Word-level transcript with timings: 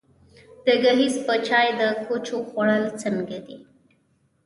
د 0.65 0.67
ګیځ 0.83 1.13
په 1.25 1.33
چای 1.47 1.67
د 1.79 1.81
کوچو 2.05 2.37
خوړل 2.49 2.83
څنګه 3.01 3.37
دي؟ 3.45 3.57